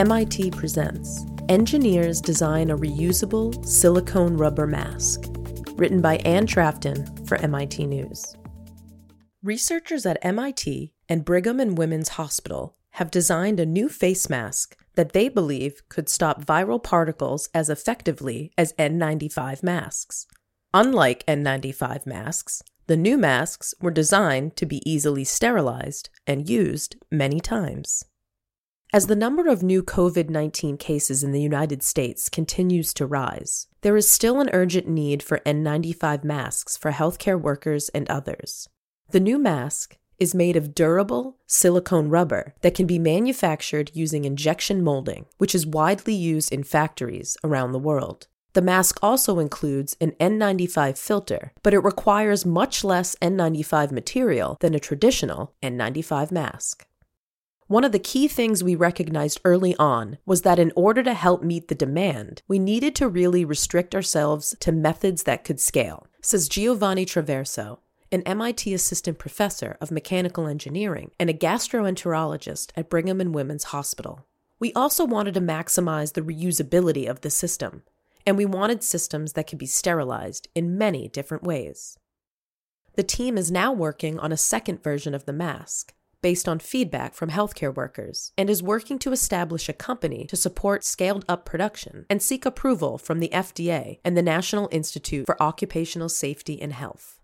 MIT 0.00 0.52
presents 0.52 1.26
Engineers 1.50 2.22
Design 2.22 2.70
a 2.70 2.78
Reusable 2.78 3.62
Silicone 3.66 4.34
Rubber 4.34 4.66
Mask, 4.66 5.26
written 5.74 6.00
by 6.00 6.16
Anne 6.24 6.46
Trafton 6.46 7.04
for 7.26 7.36
MIT 7.36 7.84
News. 7.84 8.34
Researchers 9.42 10.06
at 10.06 10.16
MIT 10.22 10.94
and 11.06 11.22
Brigham 11.22 11.60
and 11.60 11.76
Women's 11.76 12.08
Hospital 12.16 12.78
have 12.92 13.10
designed 13.10 13.60
a 13.60 13.66
new 13.66 13.90
face 13.90 14.30
mask 14.30 14.74
that 14.94 15.12
they 15.12 15.28
believe 15.28 15.86
could 15.90 16.08
stop 16.08 16.46
viral 16.46 16.82
particles 16.82 17.50
as 17.52 17.68
effectively 17.68 18.52
as 18.56 18.72
N95 18.78 19.62
masks. 19.62 20.26
Unlike 20.72 21.26
N95 21.26 22.06
masks, 22.06 22.62
the 22.86 22.96
new 22.96 23.18
masks 23.18 23.74
were 23.82 23.90
designed 23.90 24.56
to 24.56 24.64
be 24.64 24.80
easily 24.90 25.24
sterilized 25.24 26.08
and 26.26 26.48
used 26.48 26.96
many 27.10 27.38
times. 27.38 28.06
As 28.92 29.06
the 29.06 29.14
number 29.14 29.46
of 29.46 29.62
new 29.62 29.84
COVID 29.84 30.28
19 30.30 30.76
cases 30.76 31.22
in 31.22 31.30
the 31.30 31.40
United 31.40 31.80
States 31.80 32.28
continues 32.28 32.92
to 32.94 33.06
rise, 33.06 33.68
there 33.82 33.96
is 33.96 34.08
still 34.08 34.40
an 34.40 34.50
urgent 34.52 34.88
need 34.88 35.22
for 35.22 35.38
N95 35.46 36.24
masks 36.24 36.76
for 36.76 36.90
healthcare 36.90 37.40
workers 37.40 37.88
and 37.90 38.10
others. 38.10 38.68
The 39.10 39.20
new 39.20 39.38
mask 39.38 39.96
is 40.18 40.34
made 40.34 40.56
of 40.56 40.74
durable 40.74 41.38
silicone 41.46 42.08
rubber 42.08 42.56
that 42.62 42.74
can 42.74 42.88
be 42.88 42.98
manufactured 42.98 43.92
using 43.94 44.24
injection 44.24 44.82
molding, 44.82 45.26
which 45.38 45.54
is 45.54 45.64
widely 45.64 46.14
used 46.14 46.52
in 46.52 46.64
factories 46.64 47.36
around 47.44 47.70
the 47.70 47.78
world. 47.78 48.26
The 48.54 48.62
mask 48.62 48.98
also 49.02 49.38
includes 49.38 49.96
an 50.00 50.16
N95 50.18 50.98
filter, 50.98 51.52
but 51.62 51.72
it 51.72 51.84
requires 51.84 52.44
much 52.44 52.82
less 52.82 53.14
N95 53.22 53.92
material 53.92 54.56
than 54.58 54.74
a 54.74 54.80
traditional 54.80 55.54
N95 55.62 56.32
mask. 56.32 56.88
One 57.70 57.84
of 57.84 57.92
the 57.92 58.00
key 58.00 58.26
things 58.26 58.64
we 58.64 58.74
recognized 58.74 59.40
early 59.44 59.76
on 59.76 60.18
was 60.26 60.42
that 60.42 60.58
in 60.58 60.72
order 60.74 61.04
to 61.04 61.14
help 61.14 61.44
meet 61.44 61.68
the 61.68 61.76
demand, 61.76 62.42
we 62.48 62.58
needed 62.58 62.96
to 62.96 63.06
really 63.06 63.44
restrict 63.44 63.94
ourselves 63.94 64.56
to 64.58 64.72
methods 64.72 65.22
that 65.22 65.44
could 65.44 65.60
scale, 65.60 66.08
says 66.20 66.48
Giovanni 66.48 67.06
Traverso, 67.06 67.78
an 68.10 68.22
MIT 68.22 68.74
assistant 68.74 69.18
professor 69.18 69.76
of 69.80 69.92
mechanical 69.92 70.48
engineering 70.48 71.12
and 71.20 71.30
a 71.30 71.32
gastroenterologist 71.32 72.72
at 72.74 72.90
Brigham 72.90 73.20
and 73.20 73.32
Women's 73.32 73.70
Hospital. 73.70 74.26
We 74.58 74.72
also 74.72 75.04
wanted 75.04 75.34
to 75.34 75.40
maximize 75.40 76.14
the 76.14 76.22
reusability 76.22 77.08
of 77.08 77.20
the 77.20 77.30
system, 77.30 77.84
and 78.26 78.36
we 78.36 78.46
wanted 78.46 78.82
systems 78.82 79.34
that 79.34 79.46
could 79.46 79.58
be 79.60 79.66
sterilized 79.66 80.48
in 80.56 80.76
many 80.76 81.06
different 81.06 81.44
ways. 81.44 81.96
The 82.96 83.04
team 83.04 83.38
is 83.38 83.52
now 83.52 83.72
working 83.72 84.18
on 84.18 84.32
a 84.32 84.36
second 84.36 84.82
version 84.82 85.14
of 85.14 85.24
the 85.24 85.32
mask, 85.32 85.94
based 86.22 86.48
on 86.48 86.58
feedback 86.58 87.14
from 87.14 87.30
healthcare 87.30 87.74
workers 87.74 88.32
and 88.36 88.50
is 88.50 88.62
working 88.62 88.98
to 88.98 89.12
establish 89.12 89.68
a 89.68 89.72
company 89.72 90.26
to 90.26 90.36
support 90.36 90.84
scaled 90.84 91.24
up 91.28 91.44
production 91.44 92.06
and 92.10 92.22
seek 92.22 92.44
approval 92.44 92.98
from 92.98 93.20
the 93.20 93.30
FDA 93.30 93.98
and 94.04 94.16
the 94.16 94.22
National 94.22 94.68
Institute 94.70 95.26
for 95.26 95.42
Occupational 95.42 96.08
Safety 96.08 96.60
and 96.60 96.72
Health. 96.72 97.18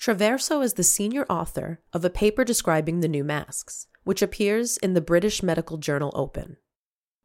Traverso 0.00 0.64
is 0.64 0.74
the 0.74 0.82
senior 0.82 1.26
author 1.28 1.80
of 1.92 2.04
a 2.04 2.10
paper 2.10 2.42
describing 2.44 3.00
the 3.00 3.08
new 3.08 3.22
masks, 3.22 3.86
which 4.04 4.22
appears 4.22 4.78
in 4.78 4.94
the 4.94 5.00
British 5.00 5.42
medical 5.42 5.76
journal 5.76 6.10
Open. 6.14 6.56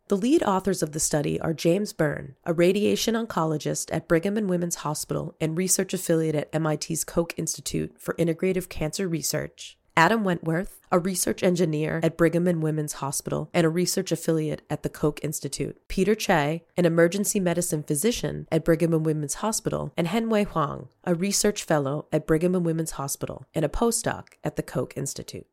The 0.07 0.17
lead 0.17 0.43
authors 0.43 0.83
of 0.83 0.91
the 0.91 0.99
study 0.99 1.39
are 1.39 1.53
James 1.53 1.91
Byrne, 1.91 2.35
a 2.43 2.53
radiation 2.53 3.15
oncologist 3.15 3.91
at 3.91 4.07
Brigham 4.07 4.37
and 4.37 4.47
Women's 4.47 4.75
Hospital 4.75 5.35
and 5.41 5.57
research 5.57 5.95
affiliate 5.95 6.35
at 6.35 6.61
MIT's 6.61 7.03
Koch 7.03 7.33
Institute 7.37 7.95
for 7.97 8.13
Integrative 8.15 8.69
Cancer 8.69 9.07
Research, 9.07 9.79
Adam 9.97 10.25
Wentworth, 10.25 10.81
a 10.91 10.99
research 10.99 11.41
engineer 11.41 12.01
at 12.03 12.17
Brigham 12.17 12.47
and 12.47 12.61
Women's 12.61 12.93
Hospital 12.93 13.49
and 13.53 13.65
a 13.65 13.69
research 13.69 14.11
affiliate 14.11 14.61
at 14.69 14.83
the 14.83 14.89
Koch 14.89 15.21
Institute, 15.23 15.77
Peter 15.87 16.13
Chai, 16.13 16.63
an 16.75 16.85
emergency 16.85 17.39
medicine 17.39 17.81
physician 17.81 18.45
at 18.51 18.65
Brigham 18.65 18.93
and 18.93 19.05
Women's 19.05 19.35
Hospital, 19.35 19.93
and 19.95 20.07
Henwei 20.07 20.45
Huang, 20.45 20.89
a 21.05 21.15
research 21.15 21.63
fellow 21.63 22.07
at 22.11 22.27
Brigham 22.27 22.55
and 22.55 22.65
Women's 22.65 22.91
Hospital 22.91 23.45
and 23.53 23.63
a 23.63 23.69
postdoc 23.69 24.33
at 24.43 24.57
the 24.57 24.63
Koch 24.63 24.91
Institute. 24.97 25.47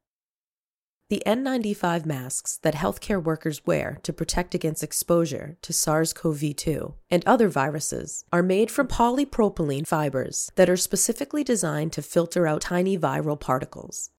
The 1.08 1.22
N95 1.24 2.04
masks 2.04 2.56
that 2.62 2.74
healthcare 2.74 3.22
workers 3.22 3.64
wear 3.64 4.00
to 4.02 4.12
protect 4.12 4.56
against 4.56 4.82
exposure 4.82 5.56
to 5.62 5.72
SARS 5.72 6.12
CoV 6.12 6.56
2 6.56 6.94
and 7.10 7.22
other 7.26 7.48
viruses 7.48 8.24
are 8.32 8.42
made 8.42 8.72
from 8.72 8.88
polypropylene 8.88 9.86
fibers 9.86 10.50
that 10.56 10.70
are 10.70 10.76
specifically 10.76 11.44
designed 11.44 11.92
to 11.92 12.02
filter 12.02 12.48
out 12.48 12.62
tiny 12.62 12.98
viral 12.98 13.38
particles. 13.38 14.10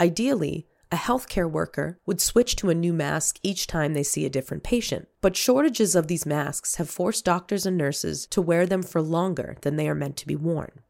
Ideally, 0.00 0.66
a 0.90 0.96
healthcare 0.96 1.50
worker 1.50 1.98
would 2.06 2.20
switch 2.20 2.56
to 2.56 2.70
a 2.70 2.74
new 2.74 2.92
mask 2.92 3.38
each 3.42 3.66
time 3.66 3.92
they 3.92 4.02
see 4.02 4.24
a 4.24 4.30
different 4.30 4.62
patient, 4.62 5.08
but 5.20 5.36
shortages 5.36 5.94
of 5.94 6.06
these 6.06 6.24
masks 6.24 6.76
have 6.76 6.88
forced 6.88 7.24
doctors 7.24 7.66
and 7.66 7.76
nurses 7.76 8.26
to 8.28 8.40
wear 8.40 8.64
them 8.64 8.82
for 8.82 9.02
longer 9.02 9.56
than 9.62 9.76
they 9.76 9.88
are 9.88 9.94
meant 9.94 10.16
to 10.18 10.26
be 10.26 10.36
worn. 10.36 10.80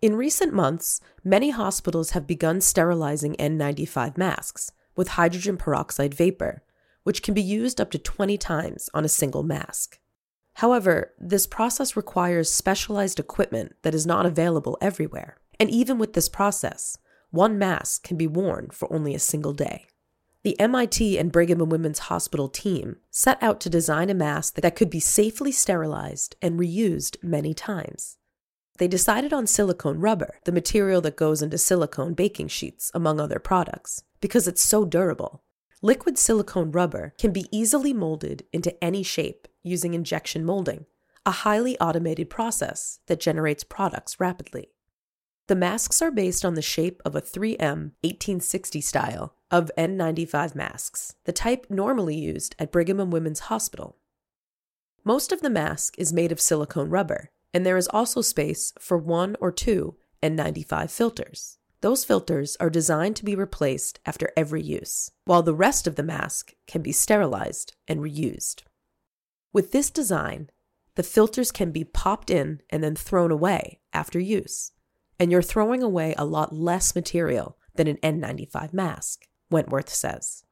In 0.00 0.16
recent 0.16 0.54
months, 0.54 1.00
many 1.22 1.50
hospitals 1.50 2.10
have 2.10 2.26
begun 2.26 2.60
sterilizing 2.60 3.34
N95 3.36 4.16
masks 4.16 4.70
with 4.96 5.08
hydrogen 5.08 5.56
peroxide 5.56 6.14
vapor, 6.14 6.62
which 7.02 7.22
can 7.22 7.34
be 7.34 7.42
used 7.42 7.80
up 7.80 7.90
to 7.90 7.98
20 7.98 8.38
times 8.38 8.88
on 8.94 9.04
a 9.04 9.08
single 9.08 9.42
mask. 9.42 9.98
However, 10.54 11.12
this 11.18 11.46
process 11.46 11.96
requires 11.96 12.50
specialized 12.50 13.18
equipment 13.18 13.74
that 13.82 13.94
is 13.94 14.06
not 14.06 14.24
available 14.24 14.78
everywhere. 14.80 15.36
And 15.58 15.68
even 15.70 15.98
with 15.98 16.14
this 16.14 16.28
process, 16.28 16.96
one 17.34 17.58
mask 17.58 18.02
can 18.04 18.16
be 18.16 18.26
worn 18.26 18.70
for 18.70 18.92
only 18.92 19.14
a 19.14 19.18
single 19.18 19.52
day. 19.52 19.86
The 20.44 20.58
MIT 20.60 21.18
and 21.18 21.32
Brigham 21.32 21.60
and 21.62 21.72
Women's 21.72 22.00
Hospital 22.00 22.48
team 22.48 22.96
set 23.10 23.42
out 23.42 23.60
to 23.60 23.70
design 23.70 24.10
a 24.10 24.14
mask 24.14 24.56
that 24.56 24.76
could 24.76 24.90
be 24.90 25.00
safely 25.00 25.50
sterilized 25.50 26.36
and 26.42 26.60
reused 26.60 27.16
many 27.22 27.54
times. 27.54 28.18
They 28.78 28.88
decided 28.88 29.32
on 29.32 29.46
silicone 29.46 30.00
rubber, 30.00 30.40
the 30.44 30.52
material 30.52 31.00
that 31.00 31.16
goes 31.16 31.40
into 31.40 31.56
silicone 31.56 32.12
baking 32.12 32.48
sheets, 32.48 32.90
among 32.92 33.20
other 33.20 33.38
products, 33.38 34.02
because 34.20 34.46
it's 34.46 34.62
so 34.62 34.84
durable. 34.84 35.42
Liquid 35.80 36.18
silicone 36.18 36.72
rubber 36.72 37.14
can 37.18 37.32
be 37.32 37.46
easily 37.50 37.92
molded 37.92 38.44
into 38.52 38.84
any 38.84 39.02
shape 39.02 39.48
using 39.62 39.94
injection 39.94 40.44
molding, 40.44 40.86
a 41.24 41.30
highly 41.30 41.78
automated 41.78 42.28
process 42.28 43.00
that 43.06 43.20
generates 43.20 43.64
products 43.64 44.20
rapidly. 44.20 44.73
The 45.46 45.54
masks 45.54 46.00
are 46.00 46.10
based 46.10 46.42
on 46.42 46.54
the 46.54 46.62
shape 46.62 47.02
of 47.04 47.14
a 47.14 47.20
3M 47.20 47.92
1860 48.00 48.80
style 48.80 49.34
of 49.50 49.70
N95 49.76 50.54
masks, 50.54 51.16
the 51.24 51.32
type 51.32 51.66
normally 51.68 52.16
used 52.16 52.56
at 52.58 52.72
Brigham 52.72 52.98
and 52.98 53.12
Women's 53.12 53.40
Hospital. 53.40 53.98
Most 55.04 55.32
of 55.32 55.42
the 55.42 55.50
mask 55.50 55.96
is 55.98 56.14
made 56.14 56.32
of 56.32 56.40
silicone 56.40 56.88
rubber, 56.88 57.30
and 57.52 57.66
there 57.66 57.76
is 57.76 57.88
also 57.88 58.22
space 58.22 58.72
for 58.80 58.96
one 58.96 59.36
or 59.38 59.52
two 59.52 59.96
N95 60.22 60.90
filters. 60.90 61.58
Those 61.82 62.06
filters 62.06 62.56
are 62.58 62.70
designed 62.70 63.16
to 63.16 63.24
be 63.24 63.34
replaced 63.34 64.00
after 64.06 64.32
every 64.34 64.62
use, 64.62 65.10
while 65.26 65.42
the 65.42 65.54
rest 65.54 65.86
of 65.86 65.96
the 65.96 66.02
mask 66.02 66.54
can 66.66 66.80
be 66.80 66.92
sterilized 66.92 67.76
and 67.86 68.00
reused. 68.00 68.62
With 69.52 69.72
this 69.72 69.90
design, 69.90 70.48
the 70.94 71.02
filters 71.02 71.52
can 71.52 71.70
be 71.70 71.84
popped 71.84 72.30
in 72.30 72.62
and 72.70 72.82
then 72.82 72.96
thrown 72.96 73.30
away 73.30 73.80
after 73.92 74.18
use 74.18 74.70
and 75.18 75.30
you're 75.30 75.42
throwing 75.42 75.82
away 75.82 76.14
a 76.16 76.24
lot 76.24 76.54
less 76.54 76.94
material 76.94 77.56
than 77.74 77.86
an 77.86 77.98
N95 77.98 78.72
mask, 78.72 79.26
Wentworth 79.50 79.90
says. 79.90 80.44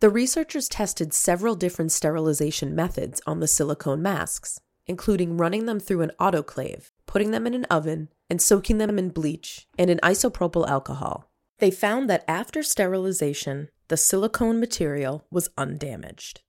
The 0.00 0.10
researchers 0.10 0.68
tested 0.68 1.14
several 1.14 1.54
different 1.54 1.92
sterilization 1.92 2.74
methods 2.74 3.20
on 3.26 3.40
the 3.40 3.48
silicone 3.48 4.02
masks, 4.02 4.60
including 4.86 5.36
running 5.36 5.66
them 5.66 5.80
through 5.80 6.02
an 6.02 6.12
autoclave, 6.20 6.90
putting 7.06 7.30
them 7.30 7.46
in 7.46 7.54
an 7.54 7.64
oven, 7.66 8.08
and 8.28 8.42
soaking 8.42 8.78
them 8.78 8.98
in 8.98 9.10
bleach 9.10 9.66
and 9.78 9.90
in 9.90 9.98
isopropyl 9.98 10.68
alcohol. 10.68 11.30
They 11.58 11.70
found 11.70 12.10
that 12.10 12.24
after 12.28 12.62
sterilization, 12.62 13.68
the 13.88 13.96
silicone 13.96 14.60
material 14.60 15.24
was 15.30 15.48
undamaged. 15.56 16.42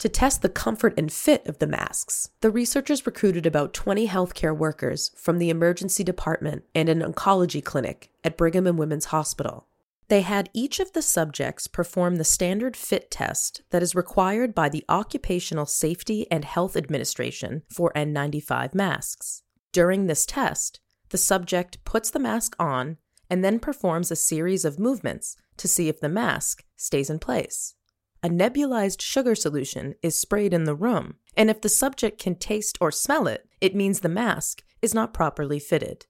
To 0.00 0.10
test 0.10 0.42
the 0.42 0.50
comfort 0.50 0.92
and 0.98 1.10
fit 1.10 1.46
of 1.46 1.58
the 1.58 1.66
masks, 1.66 2.28
the 2.42 2.50
researchers 2.50 3.06
recruited 3.06 3.46
about 3.46 3.72
20 3.72 4.06
healthcare 4.08 4.54
workers 4.54 5.10
from 5.16 5.38
the 5.38 5.48
emergency 5.48 6.04
department 6.04 6.64
and 6.74 6.90
an 6.90 7.00
oncology 7.00 7.64
clinic 7.64 8.10
at 8.22 8.36
Brigham 8.36 8.66
and 8.66 8.78
Women's 8.78 9.06
Hospital. 9.06 9.66
They 10.08 10.20
had 10.20 10.50
each 10.52 10.80
of 10.80 10.92
the 10.92 11.00
subjects 11.00 11.66
perform 11.66 12.16
the 12.16 12.24
standard 12.24 12.76
fit 12.76 13.10
test 13.10 13.62
that 13.70 13.82
is 13.82 13.94
required 13.94 14.54
by 14.54 14.68
the 14.68 14.84
Occupational 14.88 15.64
Safety 15.64 16.30
and 16.30 16.44
Health 16.44 16.76
Administration 16.76 17.62
for 17.72 17.90
N95 17.96 18.74
masks. 18.74 19.42
During 19.72 20.06
this 20.06 20.26
test, 20.26 20.78
the 21.08 21.18
subject 21.18 21.82
puts 21.84 22.10
the 22.10 22.18
mask 22.18 22.54
on 22.58 22.98
and 23.30 23.42
then 23.42 23.58
performs 23.58 24.10
a 24.10 24.16
series 24.16 24.66
of 24.66 24.78
movements 24.78 25.38
to 25.56 25.66
see 25.66 25.88
if 25.88 26.00
the 26.00 26.08
mask 26.10 26.64
stays 26.76 27.08
in 27.08 27.18
place 27.18 27.74
a 28.22 28.28
nebulized 28.28 29.00
sugar 29.00 29.34
solution 29.34 29.94
is 30.02 30.18
sprayed 30.18 30.52
in 30.52 30.64
the 30.64 30.74
room, 30.74 31.14
and 31.36 31.50
if 31.50 31.60
the 31.60 31.68
subject 31.68 32.18
can 32.18 32.34
taste 32.34 32.78
or 32.80 32.90
smell 32.90 33.26
it, 33.26 33.48
it 33.60 33.74
means 33.74 34.00
the 34.00 34.08
mask 34.08 34.62
is 34.82 34.94
not 34.94 35.14
properly 35.14 35.58
fitted. 35.58 36.06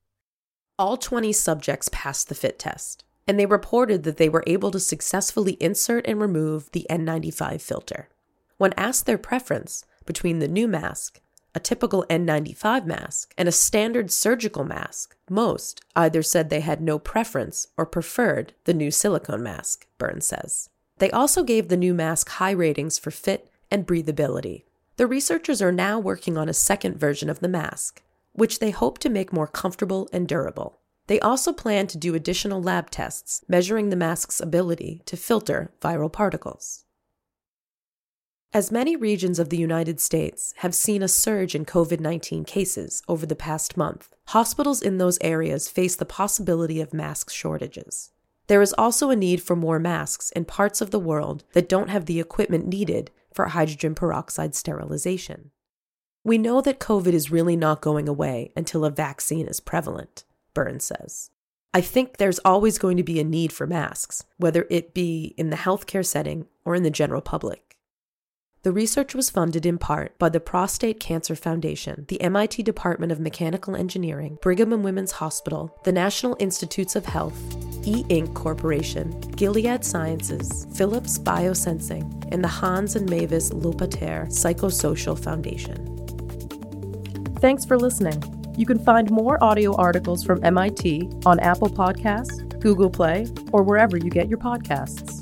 All 0.79 0.97
20 0.97 1.33
subjects 1.33 1.89
passed 1.93 2.29
the 2.29 2.35
fit 2.35 2.59
test. 2.59 3.05
and 3.29 3.41
they 3.41 3.47
reported 3.47 4.05
that 4.05 4.19
they 4.19 4.29
were 4.29 4.45
able 4.47 4.71
to 4.71 4.79
successfully 4.79 5.57
insert 5.61 6.07
and 6.07 6.21
remove 6.21 6.71
the 6.71 6.87
N95 6.89 7.61
filter. 7.61 8.09
When 8.57 8.73
asked 8.77 9.07
their 9.07 9.19
preference 9.19 9.85
between 10.05 10.39
the 10.39 10.49
new 10.49 10.69
mask, 10.69 11.21
a 11.55 11.59
typical 11.61 12.05
N95 12.09 12.87
mask, 12.87 13.35
and 13.37 13.49
a 13.49 13.53
standard 13.53 14.11
surgical 14.11 14.63
mask, 14.65 15.17
most 15.29 15.81
either 15.97 16.23
said 16.23 16.51
they 16.51 16.61
had 16.61 16.81
no 16.81 16.99
preference 16.99 17.67
or 17.77 17.87
preferred 17.87 18.53
the 18.65 18.75
new 18.75 18.91
silicone 18.91 19.43
mask, 19.43 19.87
Byrne 19.99 20.21
says. 20.21 20.69
They 20.99 21.11
also 21.11 21.43
gave 21.43 21.69
the 21.69 21.77
new 21.77 21.93
mask 21.93 22.29
high 22.31 22.53
ratings 22.53 22.99
for 22.99 23.11
fit 23.11 23.51
and 23.71 23.87
breathability. 23.87 24.65
The 24.97 25.07
researchers 25.07 25.61
are 25.61 25.73
now 25.73 25.99
working 25.99 26.39
on 26.39 26.49
a 26.49 26.55
second 26.55 26.99
version 26.99 27.29
of 27.29 27.41
the 27.41 27.49
mask, 27.49 28.03
which 28.33 28.61
they 28.61 28.71
hope 28.71 28.99
to 29.01 29.11
make 29.11 29.33
more 29.33 29.47
comfortable 29.47 30.09
and 30.13 30.27
durable. 30.27 30.79
They 31.07 31.21
also 31.21 31.53
plan 31.53 31.87
to 31.89 31.99
do 31.99 32.15
additional 32.15 32.63
lab 32.63 32.91
tests 32.91 33.45
measuring 33.47 33.91
the 33.91 33.97
mask's 33.97 34.41
ability 34.41 35.03
to 35.07 35.17
filter 35.17 35.71
viral 35.81 36.13
particles. 36.13 36.85
As 38.53 38.73
many 38.73 38.97
regions 38.97 39.39
of 39.39 39.51
the 39.51 39.59
United 39.59 40.01
States 40.01 40.55
have 40.59 40.75
seen 40.75 41.03
a 41.03 41.09
surge 41.09 41.55
in 41.55 41.67
COVID 41.67 42.01
19 42.01 42.45
cases 42.45 43.03
over 43.07 43.27
the 43.27 43.37
past 43.37 43.77
month, 43.77 44.15
hospitals 44.29 44.81
in 44.81 44.97
those 44.97 45.19
areas 45.21 45.69
face 45.69 45.95
the 45.95 46.07
possibility 46.07 46.81
of 46.81 46.95
mask 46.95 47.31
shortages. 47.31 48.13
There 48.47 48.63
is 48.63 48.75
also 48.79 49.11
a 49.11 49.17
need 49.17 49.43
for 49.43 49.57
more 49.57 49.79
masks 49.79 50.31
in 50.31 50.45
parts 50.45 50.81
of 50.81 50.91
the 50.91 51.01
world 51.01 51.45
that 51.53 51.69
don't 51.69 51.91
have 51.91 52.07
the 52.07 52.21
equipment 52.21 52.67
needed 52.67 53.11
for 53.35 53.47
hydrogen 53.47 53.95
peroxide 53.95 54.55
sterilization. 54.55 55.51
We 56.23 56.39
know 56.39 56.61
that 56.61 56.81
COVID 56.81 57.13
is 57.13 57.31
really 57.31 57.57
not 57.57 57.81
going 57.81 58.09
away 58.09 58.53
until 58.57 58.85
a 58.85 58.91
vaccine 58.91 59.47
is 59.47 59.61
prevalent, 59.61 60.25
Byrne 60.55 60.81
says. 60.81 61.31
I 61.75 61.81
think 61.81 62.17
there's 62.17 62.41
always 62.41 62.79
going 62.79 62.97
to 62.97 63.03
be 63.03 63.21
a 63.21 63.25
need 63.25 63.53
for 63.53 63.67
masks, 63.67 64.25
whether 64.39 64.67
it 64.71 64.95
be 64.95 65.35
in 65.37 65.51
the 65.51 65.57
healthcare 65.57 66.07
setting 66.07 66.47
or 66.65 66.75
in 66.75 66.83
the 66.83 66.91
general 66.91 67.21
public. 67.21 67.77
The 68.63 68.73
research 68.73 69.15
was 69.15 69.31
funded 69.31 69.65
in 69.65 69.79
part 69.79 70.19
by 70.19 70.29
the 70.29 70.41
Prostate 70.41 70.99
Cancer 70.99 71.37
Foundation, 71.37 72.07
the 72.09 72.21
MIT 72.21 72.63
Department 72.65 73.13
of 73.13 73.21
Mechanical 73.21 73.77
Engineering, 73.77 74.39
Brigham 74.43 74.73
and 74.73 74.83
Women's 74.83 75.13
Hospital, 75.13 75.79
the 75.85 75.93
National 75.93 76.37
Institutes 76.41 76.97
of 76.97 77.07
Health, 77.07 77.66
E 77.87 78.05
Ink 78.09 78.35
Corporation, 78.35 79.19
Gilead 79.37 79.85
Sciences, 79.85 80.67
Philips 80.75 81.19
Biosensing, 81.19 82.29
and 82.33 82.43
the 82.43 82.49
Hans 82.49 82.97
and 82.97 83.09
Mavis 83.09 83.51
Lopater 83.51 84.27
Psychosocial 84.27 85.19
Foundation. 85.19 85.97
Thanks 87.41 87.65
for 87.65 87.79
listening. 87.79 88.23
You 88.57 88.67
can 88.67 88.79
find 88.79 89.11
more 89.11 89.43
audio 89.43 89.77
articles 89.77 90.25
from 90.25 90.45
MIT 90.45 91.11
on 91.25 91.39
Apple 91.41 91.69
Podcasts, 91.69 92.59
Google 92.59 92.91
Play, 92.91 93.29
or 93.53 93.63
wherever 93.63 93.97
you 93.97 94.11
get 94.11 94.29
your 94.29 94.39
podcasts. 94.39 95.16